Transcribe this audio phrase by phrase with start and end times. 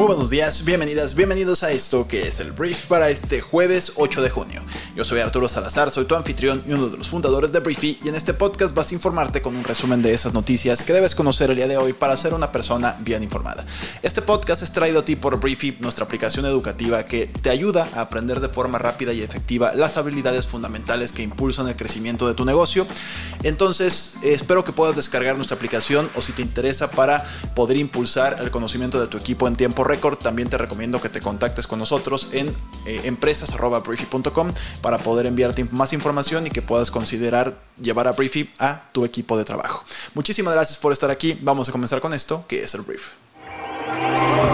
[0.00, 4.22] Muy buenos días, bienvenidas, bienvenidos a esto que es el brief para este jueves 8
[4.22, 4.62] de junio.
[4.96, 8.08] Yo soy Arturo Salazar, soy tu anfitrión y uno de los fundadores de Briefy y
[8.08, 11.50] en este podcast vas a informarte con un resumen de esas noticias que debes conocer
[11.50, 13.66] el día de hoy para ser una persona bien informada.
[14.02, 18.00] Este podcast es traído a ti por Briefy, nuestra aplicación educativa que te ayuda a
[18.00, 22.46] aprender de forma rápida y efectiva las habilidades fundamentales que impulsan el crecimiento de tu
[22.46, 22.86] negocio.
[23.42, 27.22] Entonces, espero que puedas descargar nuestra aplicación o si te interesa para
[27.54, 31.20] poder impulsar el conocimiento de tu equipo en tiempo récord, también te recomiendo que te
[31.20, 32.48] contactes con nosotros en
[32.86, 38.82] eh, empresas.briefy.com para poder enviarte más información y que puedas considerar llevar a Briefy a
[38.92, 39.84] tu equipo de trabajo.
[40.14, 41.38] Muchísimas gracias por estar aquí.
[41.42, 43.10] Vamos a comenzar con esto, que es el brief.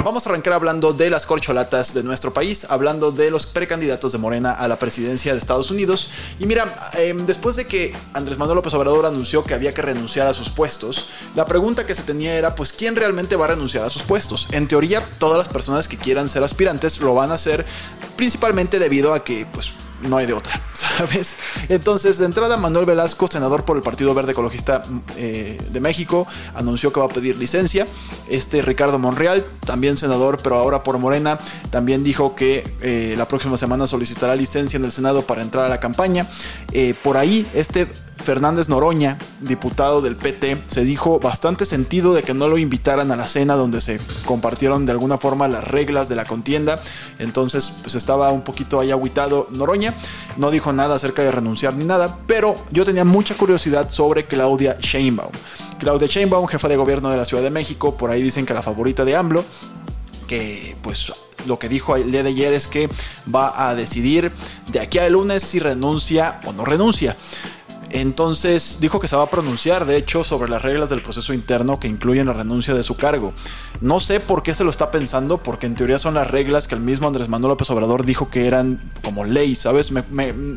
[0.06, 4.18] Vamos a arrancar hablando de las corcholatas de nuestro país, hablando de los precandidatos de
[4.18, 6.10] Morena a la presidencia de Estados Unidos.
[6.38, 10.28] Y mira, em, después de que Andrés Manuel López Obrador anunció que había que renunciar
[10.28, 13.82] a sus puestos, la pregunta que se tenía era, pues, ¿quién realmente va a renunciar
[13.82, 14.46] a sus puestos?
[14.52, 17.66] En teoría, todas las personas que quieran ser aspirantes lo van a hacer
[18.14, 21.36] principalmente debido a que, pues, no hay de otra, ¿sabes?
[21.68, 24.82] Entonces, de entrada, Manuel Velasco, senador por el Partido Verde Ecologista
[25.16, 27.86] eh, de México, anunció que va a pedir licencia.
[28.28, 31.38] Este Ricardo Monreal, también senador, pero ahora por Morena,
[31.70, 35.68] también dijo que eh, la próxima semana solicitará licencia en el Senado para entrar a
[35.68, 36.28] la campaña.
[36.72, 37.86] Eh, por ahí, este
[38.26, 43.16] Fernández Noroña, diputado del PT, se dijo bastante sentido de que no lo invitaran a
[43.16, 46.80] la cena donde se compartieron de alguna forma las reglas de la contienda.
[47.20, 49.94] Entonces, pues estaba un poquito ahí aguitado Noroña.
[50.38, 54.76] No dijo nada acerca de renunciar ni nada, pero yo tenía mucha curiosidad sobre Claudia
[54.80, 55.30] Sheinbaum.
[55.78, 58.62] Claudia Sheinbaum, jefa de gobierno de la Ciudad de México, por ahí dicen que la
[58.62, 59.44] favorita de AMLO,
[60.26, 61.12] que pues
[61.46, 62.88] lo que dijo el día de ayer es que
[63.32, 64.32] va a decidir
[64.72, 67.16] de aquí al lunes si renuncia o no renuncia.
[67.90, 71.78] Entonces dijo que se va a pronunciar, de hecho, sobre las reglas del proceso interno
[71.78, 73.32] que incluyen la renuncia de su cargo.
[73.80, 76.74] No sé por qué se lo está pensando, porque en teoría son las reglas que
[76.74, 79.92] el mismo Andrés Manuel López Obrador dijo que eran como ley, ¿sabes?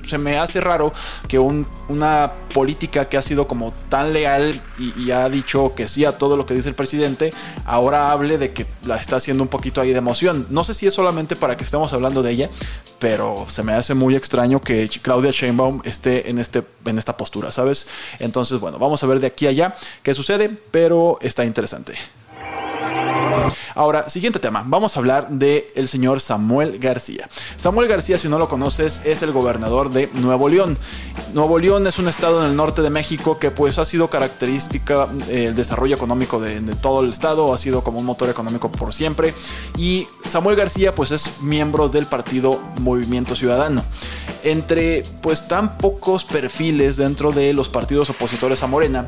[0.07, 0.93] se me hace raro
[1.27, 6.17] que una política que ha sido como tan leal y, ha dicho que sí a
[6.17, 7.33] todo lo que dice el presidente,
[7.65, 10.47] ahora hable de que la está haciendo un poquito ahí de emoción.
[10.49, 12.49] No sé si es solamente para que estemos hablando de ella,
[12.99, 17.51] pero se me hace muy extraño que Claudia Sheinbaum esté en, este, en esta postura,
[17.51, 17.87] ¿sabes?
[18.17, 21.93] Entonces, bueno, vamos a ver de aquí a allá qué sucede, pero está interesante.
[23.75, 24.63] Ahora, siguiente tema.
[24.65, 27.29] Vamos a hablar del el señor Samuel García.
[27.57, 30.77] Samuel García, si no lo conoces, es el gobernador de Nuevo León.
[31.33, 35.07] Nuevo León es un estado en el norte de México que pues ha sido característica
[35.27, 38.71] eh, el desarrollo económico de, de, todo el estado, ha sido como un motor económico
[38.71, 39.33] por siempre.
[39.77, 43.83] Y Samuel García pues es miembro del partido Movimiento Ciudadano.
[44.43, 49.07] Entre pues tan pocos perfiles dentro de los partidos opositores a Morena,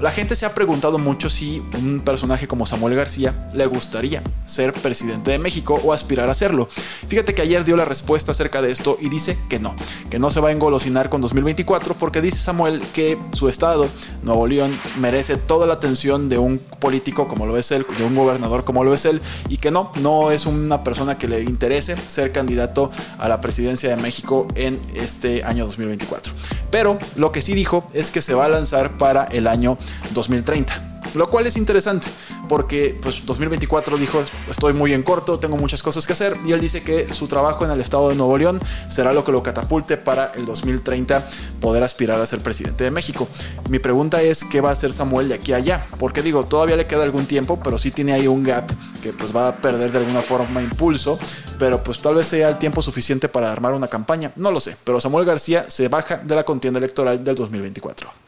[0.00, 4.72] la gente se ha preguntado mucho si un personaje como Samuel García le gustaría ser
[4.72, 6.68] presidente de México o aspirar a serlo.
[7.08, 9.74] Fíjate que ayer dio la respuesta acerca de esto y dice que no,
[10.10, 13.88] que no se va a engolosinar con 2024 porque dice Samuel que su estado,
[14.22, 18.14] Nuevo León, merece toda la atención de un político como lo es él, de un
[18.14, 21.96] gobernador como lo es él y que no, no es una persona que le interese
[22.06, 26.32] ser candidato a la presidencia de México en este año 2024.
[26.70, 29.78] Pero lo que sí dijo es que se va a lanzar para el año
[30.12, 30.88] 2030.
[31.14, 32.08] Lo cual es interesante
[32.48, 36.60] porque pues 2024 dijo estoy muy en corto, tengo muchas cosas que hacer y él
[36.60, 39.96] dice que su trabajo en el estado de Nuevo León será lo que lo catapulte
[39.96, 41.26] para el 2030
[41.60, 43.28] poder aspirar a ser presidente de México.
[43.68, 46.76] Mi pregunta es qué va a hacer Samuel de aquí a allá, porque digo, todavía
[46.76, 48.70] le queda algún tiempo, pero sí tiene ahí un gap
[49.02, 51.18] que pues va a perder de alguna forma impulso,
[51.58, 54.76] pero pues tal vez sea el tiempo suficiente para armar una campaña, no lo sé,
[54.84, 58.27] pero Samuel García se baja de la contienda electoral del 2024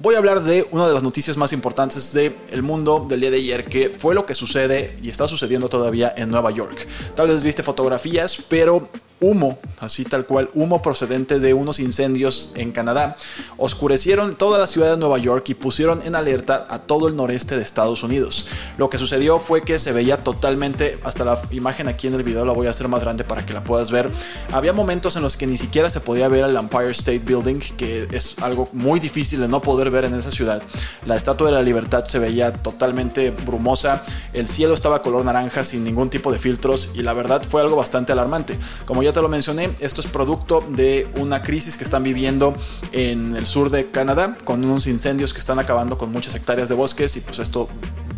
[0.00, 3.30] voy a hablar de una de las noticias más importantes del el mundo del día
[3.30, 6.86] de ayer, que fue lo que sucede y está sucediendo todavía en Nueva York.
[7.16, 8.88] Tal vez viste fotografías, pero
[9.20, 13.16] humo, así tal cual, humo procedente de unos incendios en Canadá,
[13.56, 17.56] oscurecieron toda la ciudad de Nueva York y pusieron en alerta a todo el noreste
[17.56, 18.46] de Estados Unidos.
[18.76, 22.44] Lo que sucedió fue que se veía totalmente, hasta la imagen aquí en el video
[22.44, 24.10] la voy a hacer más grande para que la puedas ver,
[24.52, 28.08] había momentos en los que ni siquiera se podía ver el Empire State Building, que
[28.12, 30.62] es algo muy difícil de no poder ver en esa ciudad.
[31.06, 35.84] La Estatua de la Libertad se veía totalmente brumosa, el cielo estaba color naranja sin
[35.84, 38.58] ningún tipo de filtros y la verdad fue algo bastante alarmante.
[38.86, 42.54] Como ya ya te lo mencioné, esto es producto de una crisis que están viviendo
[42.92, 46.74] en el sur de Canadá con unos incendios que están acabando con muchas hectáreas de
[46.74, 47.70] bosques y pues esto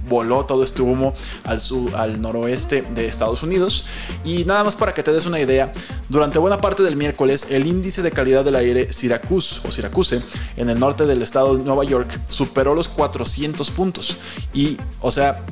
[0.08, 1.14] voló todo este humo
[1.44, 3.86] al, sur, al noroeste de Estados Unidos.
[4.24, 5.72] Y nada más para que te des una idea,
[6.08, 10.20] durante buena parte del miércoles el índice de calidad del aire Syracuse o Syracuse
[10.56, 14.18] en el norte del estado de Nueva York superó los 400 puntos.
[14.52, 15.44] Y, o sea,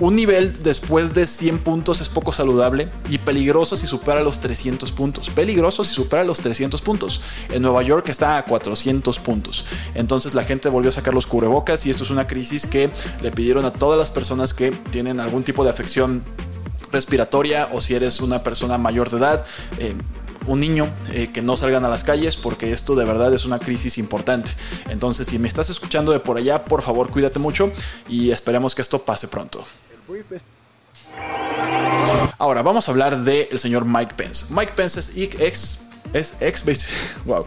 [0.00, 4.90] un nivel después de 100 puntos es poco saludable y peligroso si supera los 300
[4.92, 5.28] puntos.
[5.28, 7.20] Peligroso si supera los 300 puntos.
[7.50, 9.66] En Nueva York está a 400 puntos.
[9.94, 13.30] Entonces la gente volvió a sacar los cubrebocas y esto es una crisis que le
[13.30, 16.24] pidieron a todas las personas que tienen algún tipo de afección
[16.90, 19.44] respiratoria o si eres una persona mayor de edad.
[19.78, 19.94] Eh,
[20.46, 23.58] un niño eh, que no salgan a las calles porque esto de verdad es una
[23.58, 24.50] crisis importante.
[24.88, 27.70] Entonces, si me estás escuchando de por allá, por favor cuídate mucho
[28.08, 29.66] y esperemos que esto pase pronto.
[32.38, 34.46] Ahora vamos a hablar del señor Mike Pence.
[34.50, 36.64] Mike Pence es ex, es ex,
[37.24, 37.44] wow,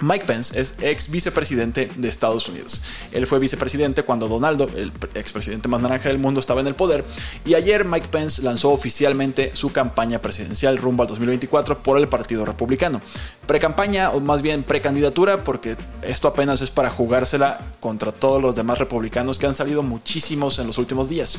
[0.00, 2.82] Mike Pence es ex vicepresidente de Estados Unidos.
[3.12, 7.04] Él fue vicepresidente cuando Donaldo, el expresidente más naranja del mundo, estaba en el poder.
[7.44, 12.44] Y ayer Mike Pence lanzó oficialmente su campaña presidencial rumbo al 2024 por el Partido
[12.44, 13.00] Republicano.
[13.46, 18.78] Pre-campaña o más bien precandidatura porque esto apenas es para jugársela contra todos los demás
[18.78, 21.38] republicanos que han salido muchísimos en los últimos días.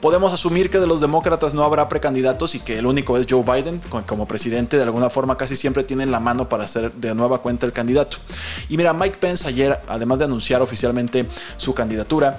[0.00, 3.42] Podemos asumir que de los demócratas no habrá precandidatos y que el único es Joe
[3.42, 7.38] Biden, como presidente de alguna forma casi siempre tienen la mano para hacer de nueva
[7.42, 7.72] cuenta el
[8.68, 11.26] y mira, Mike Pence ayer, además de anunciar oficialmente
[11.56, 12.38] su candidatura,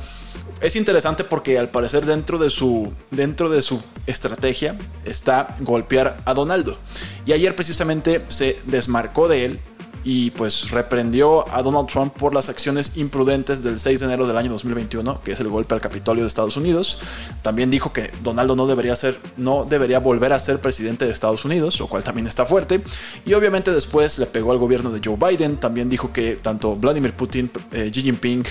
[0.62, 6.34] es interesante porque al parecer dentro de su dentro de su estrategia está golpear a
[6.34, 6.78] Donaldo.
[7.26, 9.60] Y ayer precisamente se desmarcó de él
[10.04, 14.38] y pues reprendió a Donald Trump por las acciones imprudentes del 6 de enero del
[14.38, 17.00] año 2021, que es el golpe al Capitolio de Estados Unidos.
[17.42, 21.46] También dijo que Donaldo no debería ser, no debería volver a ser presidente de Estados
[21.46, 22.82] Unidos, lo cual también está fuerte.
[23.26, 25.58] Y obviamente después le pegó al gobierno de Joe Biden.
[25.58, 28.44] También dijo que tanto Vladimir Putin, eh, Xi Jinping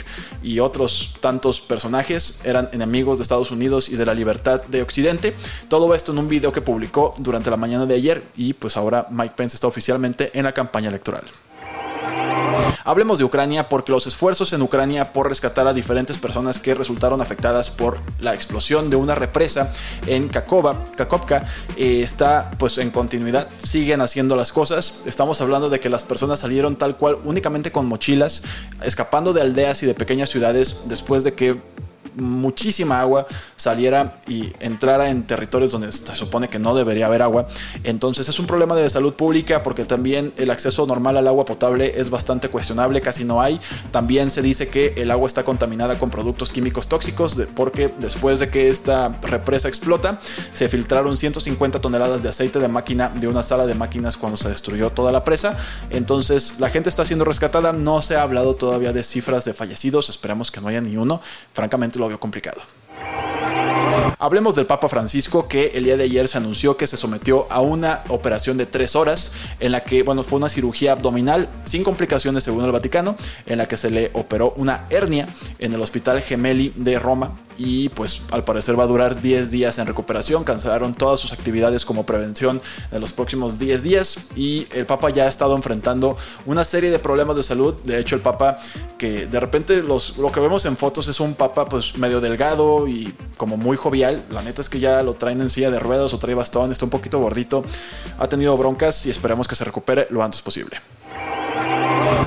[0.42, 5.34] y otros tantos personajes eran enemigos de Estados Unidos y de la libertad de Occidente.
[5.68, 9.06] Todo esto en un video que publicó durante la mañana de ayer y pues ahora
[9.10, 11.24] Mike Pence está oficialmente en la campaña electoral.
[12.84, 17.20] Hablemos de Ucrania porque los esfuerzos en Ucrania por rescatar a diferentes personas que resultaron
[17.20, 19.72] afectadas por la explosión de una represa
[20.06, 21.44] en Kakova, Kakovka
[21.76, 25.02] eh, está pues en continuidad, siguen haciendo las cosas.
[25.06, 28.42] Estamos hablando de que las personas salieron tal cual únicamente con mochilas,
[28.82, 31.56] escapando de aldeas y de pequeñas ciudades después de que
[32.20, 33.26] muchísima agua
[33.56, 37.46] saliera y entrara en territorios donde se supone que no debería haber agua.
[37.84, 41.92] Entonces es un problema de salud pública porque también el acceso normal al agua potable
[41.96, 43.60] es bastante cuestionable, casi no hay.
[43.90, 48.50] También se dice que el agua está contaminada con productos químicos tóxicos porque después de
[48.50, 50.20] que esta represa explota,
[50.52, 54.48] se filtraron 150 toneladas de aceite de máquina de una sala de máquinas cuando se
[54.48, 55.56] destruyó toda la presa.
[55.90, 60.08] Entonces la gente está siendo rescatada, no se ha hablado todavía de cifras de fallecidos,
[60.08, 61.20] esperamos que no haya ni uno.
[61.52, 62.60] Francamente lo complicado.
[64.18, 67.60] Hablemos del Papa Francisco que el día de ayer se anunció que se sometió a
[67.60, 72.44] una operación de tres horas en la que, bueno, fue una cirugía abdominal sin complicaciones
[72.44, 73.16] según el Vaticano,
[73.46, 75.28] en la que se le operó una hernia
[75.58, 79.78] en el Hospital Gemelli de Roma y pues al parecer va a durar 10 días
[79.78, 80.44] en recuperación.
[80.44, 85.24] Cancelaron todas sus actividades como prevención en los próximos 10 días y el Papa ya
[85.24, 86.16] ha estado enfrentando
[86.46, 87.74] una serie de problemas de salud.
[87.84, 88.56] De hecho, el Papa
[88.96, 92.88] que de repente los, lo que vemos en fotos es un Papa pues medio delgado
[92.88, 94.22] y como muy jovial.
[94.30, 96.86] La neta es que ya lo traen en silla de ruedas o trae bastón, está
[96.86, 97.62] un poquito gordito.
[98.18, 100.80] Ha tenido broncas y esperemos que se recupere lo antes posible.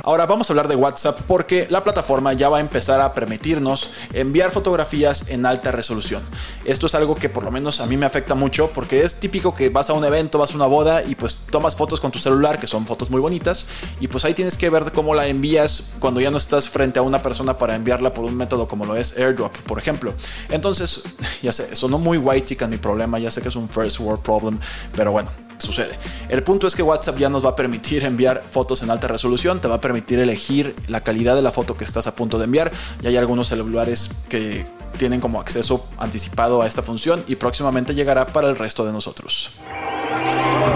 [0.03, 3.89] Ahora vamos a hablar de WhatsApp porque la plataforma ya va a empezar a permitirnos
[4.13, 6.23] enviar fotografías en alta resolución.
[6.65, 9.53] Esto es algo que por lo menos a mí me afecta mucho porque es típico
[9.53, 12.19] que vas a un evento, vas a una boda y pues tomas fotos con tu
[12.19, 13.67] celular, que son fotos muy bonitas,
[13.99, 17.01] y pues ahí tienes que ver cómo la envías cuando ya no estás frente a
[17.01, 20.13] una persona para enviarla por un método como lo es AirDrop, por ejemplo.
[20.49, 21.03] Entonces,
[21.41, 24.21] ya sé, sonó muy white chicken mi problema, ya sé que es un first world
[24.21, 24.59] problem,
[24.95, 25.31] pero bueno,
[25.63, 25.97] sucede.
[26.29, 29.59] El punto es que WhatsApp ya nos va a permitir enviar fotos en alta resolución,
[29.59, 32.45] te va a permitir elegir la calidad de la foto que estás a punto de
[32.45, 32.71] enviar.
[33.01, 34.65] Ya hay algunos celulares que
[34.97, 39.51] tienen como acceso anticipado a esta función y próximamente llegará para el resto de nosotros.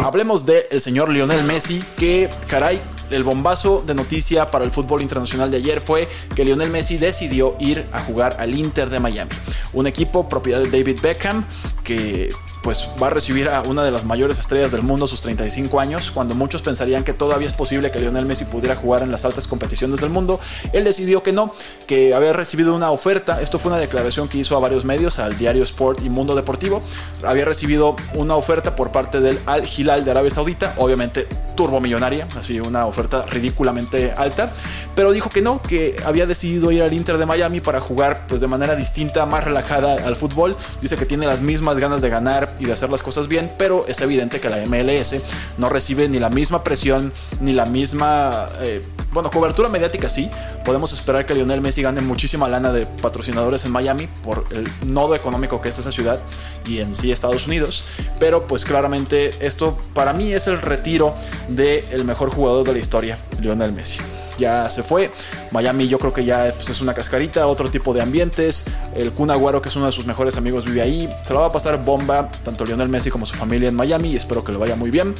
[0.03, 5.01] Hablemos del el señor Lionel Messi, que caray, el bombazo de noticia para el fútbol
[5.01, 9.31] internacional de ayer fue que Lionel Messi decidió ir a jugar al Inter de Miami,
[9.73, 11.45] un equipo propiedad de David Beckham
[11.83, 12.31] que
[12.67, 15.79] pues va a recibir a una de las mayores estrellas del mundo a sus 35
[15.79, 19.23] años, cuando muchos pensarían que todavía es posible que Lionel Messi pudiera jugar en las
[19.23, 20.41] altas competiciones del mundo,
[20.73, 21.53] él decidió que no,
[21.87, 25.37] que había recibido una oferta, esto fue una declaración que hizo a varios medios, al
[25.37, 26.81] diario Sport y Mundo Deportivo,
[27.23, 31.25] había recibido una oferta por parte del Al Hilal de Arabia Saudita, obviamente
[31.57, 34.51] turbomillonaria, así una oferta ridículamente alta,
[34.95, 38.39] pero dijo que no, que había decidido ir al Inter de Miami para jugar pues
[38.39, 40.55] de manera distinta, más relajada al fútbol.
[40.81, 43.85] Dice que tiene las mismas ganas de ganar y de hacer las cosas bien, pero
[43.87, 45.15] es evidente que la MLS
[45.57, 48.81] no recibe ni la misma presión ni la misma eh,
[49.17, 50.29] bueno, cobertura mediática sí.
[50.63, 55.15] Podemos esperar que Lionel Messi gane muchísima lana de patrocinadores en Miami por el nodo
[55.15, 56.19] económico que es esa ciudad
[56.67, 57.83] y en sí Estados Unidos.
[58.19, 61.15] Pero pues claramente esto para mí es el retiro
[61.47, 64.01] del mejor jugador de la historia, Lionel Messi
[64.37, 65.11] ya se fue.
[65.51, 68.65] Miami yo creo que ya pues, es una cascarita, otro tipo de ambientes.
[68.95, 71.13] El Kun Agüero, que es uno de sus mejores amigos, vive ahí.
[71.25, 74.15] Se lo va a pasar bomba, tanto Lionel Messi como su familia en Miami, y
[74.15, 75.15] espero que le vaya muy bien.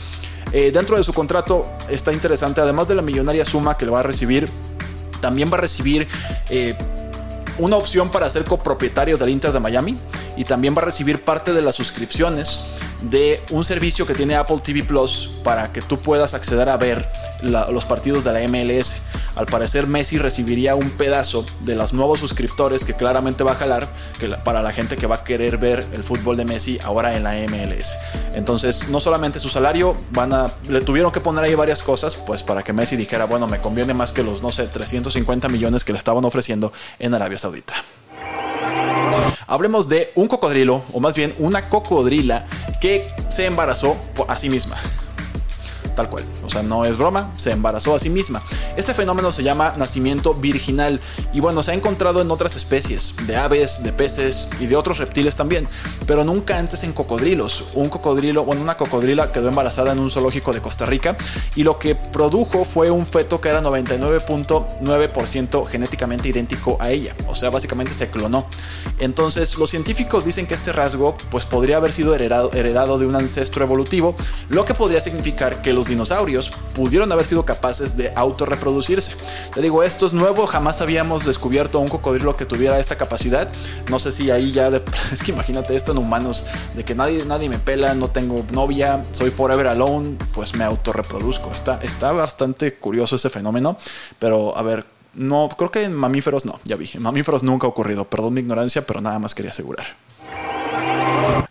[0.54, 4.00] Eh, dentro de su contrato está interesante, además de la millonaria suma que le va
[4.00, 4.50] a recibir,
[5.22, 6.08] también va a recibir
[6.50, 6.76] eh,
[7.58, 9.98] una opción para ser copropietario del Inter de Miami
[10.38, 12.62] y también va a recibir parte de las suscripciones
[13.02, 17.08] de un servicio que tiene Apple TV Plus para que tú puedas acceder a ver
[17.42, 19.04] los partidos de la MLS.
[19.36, 23.88] Al parecer Messi recibiría un pedazo de los nuevos suscriptores que claramente va a jalar
[24.44, 27.34] para la gente que va a querer ver el fútbol de Messi ahora en la
[27.48, 27.96] MLS.
[28.34, 32.42] Entonces, no solamente su salario, van a, le tuvieron que poner ahí varias cosas, pues
[32.42, 35.92] para que Messi dijera, bueno, me conviene más que los, no sé, 350 millones que
[35.92, 37.76] le estaban ofreciendo en Arabia Saudita.
[39.48, 42.46] Hablemos de un cocodrilo, o más bien una cocodrila,
[42.80, 44.78] que se embarazó a sí misma
[45.98, 46.24] tal cual.
[46.46, 48.42] O sea, no es broma, se embarazó a sí misma.
[48.78, 51.02] Este fenómeno se llama nacimiento virginal
[51.34, 55.00] y bueno, se ha encontrado en otras especies, de aves, de peces y de otros
[55.00, 55.68] reptiles también,
[56.06, 57.66] pero nunca antes en cocodrilos.
[57.74, 61.18] Un cocodrilo, bueno, una cocodrila quedó embarazada en un zoológico de Costa Rica
[61.56, 67.16] y lo que produjo fue un feto que era 99.9% genéticamente idéntico a ella.
[67.28, 68.46] O sea, básicamente se clonó.
[69.00, 73.16] Entonces, los científicos dicen que este rasgo pues podría haber sido heredado, heredado de un
[73.16, 74.16] ancestro evolutivo,
[74.50, 79.14] lo que podría significar que los dinosaurios pudieron haber sido capaces de autorreproducirse.
[79.54, 83.50] Te digo, esto es nuevo, jamás habíamos descubierto un cocodrilo que tuviera esta capacidad.
[83.90, 84.70] No sé si ahí ya,
[85.12, 89.04] es que imagínate esto en humanos, de que nadie, nadie me pela, no tengo novia,
[89.12, 91.52] soy forever alone, pues me autorreproduzco.
[91.52, 93.78] Está, está bastante curioso ese fenómeno,
[94.20, 97.70] pero a ver, no, creo que en mamíferos no, ya vi, en mamíferos nunca ha
[97.70, 100.07] ocurrido, perdón mi ignorancia, pero nada más quería asegurar.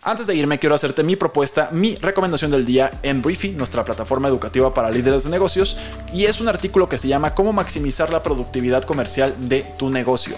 [0.07, 4.29] Antes de irme, quiero hacerte mi propuesta, mi recomendación del día en Briefy, nuestra plataforma
[4.29, 5.79] educativa para líderes de negocios,
[6.15, 10.37] y es un artículo que se llama Cómo maximizar la productividad comercial de tu negocio.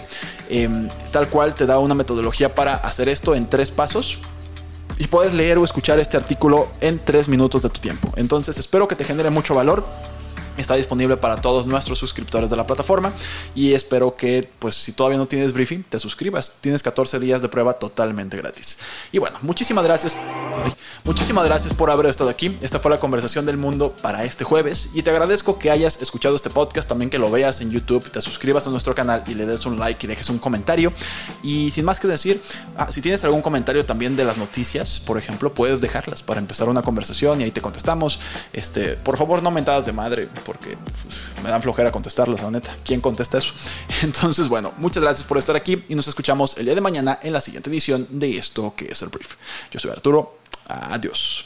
[0.49, 4.17] Em, tal cual te da una metodología para hacer esto en tres pasos
[4.97, 8.11] y puedes leer o escuchar este artículo en tres minutos de tu tiempo.
[8.15, 9.85] Entonces espero que te genere mucho valor.
[10.59, 13.13] Está disponible para todos nuestros suscriptores de la plataforma
[13.55, 16.53] y espero que, pues, si todavía no tienes briefing, te suscribas.
[16.61, 18.77] Tienes 14 días de prueba totalmente gratis.
[19.11, 20.15] Y bueno, muchísimas gracias.
[21.05, 22.57] Muchísimas gracias por haber estado aquí.
[22.61, 26.35] Esta fue la conversación del mundo para este jueves y te agradezco que hayas escuchado
[26.35, 29.45] este podcast, también que lo veas en YouTube, te suscribas a nuestro canal y le
[29.45, 30.91] des un like y dejes un comentario.
[31.41, 32.41] Y sin más que decir,
[32.77, 36.67] ah, si tienes algún comentario también de las noticias, por ejemplo, puedes dejarlas para empezar
[36.67, 38.19] una conversación y ahí te contestamos.
[38.53, 42.75] Este, por favor, no mentadas de madre porque pues, me dan flojera contestarlas, la neta.
[42.83, 43.53] ¿Quién contesta eso?
[44.01, 47.33] Entonces, bueno, muchas gracias por estar aquí y nos escuchamos el día de mañana en
[47.33, 49.35] la siguiente edición de esto que es el brief.
[49.69, 50.39] Yo soy Arturo.
[50.67, 51.45] Adiós.